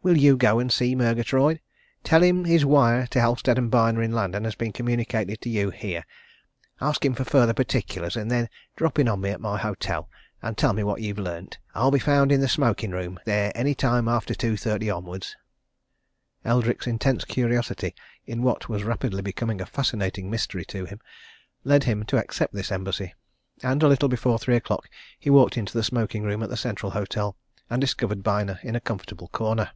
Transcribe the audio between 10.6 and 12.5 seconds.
me what you've learnt. I'll be found in the